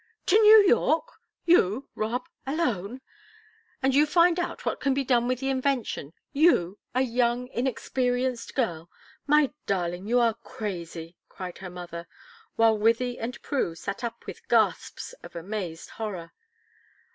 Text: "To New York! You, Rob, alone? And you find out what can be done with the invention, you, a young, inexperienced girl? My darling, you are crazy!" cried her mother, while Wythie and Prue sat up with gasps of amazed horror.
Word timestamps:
"To 0.25 0.41
New 0.41 0.65
York! 0.67 1.09
You, 1.45 1.87
Rob, 1.93 2.27
alone? 2.47 3.01
And 3.83 3.93
you 3.93 4.07
find 4.07 4.39
out 4.39 4.65
what 4.65 4.79
can 4.79 4.95
be 4.95 5.03
done 5.03 5.27
with 5.27 5.39
the 5.41 5.49
invention, 5.49 6.13
you, 6.33 6.79
a 6.95 7.01
young, 7.03 7.47
inexperienced 7.49 8.55
girl? 8.55 8.89
My 9.27 9.53
darling, 9.67 10.07
you 10.07 10.19
are 10.19 10.33
crazy!" 10.33 11.17
cried 11.29 11.59
her 11.59 11.69
mother, 11.69 12.07
while 12.55 12.75
Wythie 12.79 13.17
and 13.19 13.39
Prue 13.43 13.75
sat 13.75 14.03
up 14.03 14.25
with 14.25 14.47
gasps 14.47 15.13
of 15.21 15.35
amazed 15.35 15.91
horror. 15.91 16.31